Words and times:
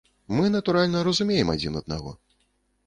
Мы, 0.37 0.45
натуральна, 0.55 1.03
разумеем 1.09 1.55
адзін 1.57 1.81
аднаго. 1.85 2.17